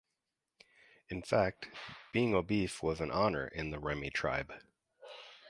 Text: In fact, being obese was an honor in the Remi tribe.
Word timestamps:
In 1.09 1.21
fact, 1.21 1.67
being 2.11 2.33
obese 2.33 2.81
was 2.81 3.01
an 3.01 3.11
honor 3.11 3.45
in 3.47 3.69
the 3.69 3.77
Remi 3.77 4.09
tribe. 4.09 4.51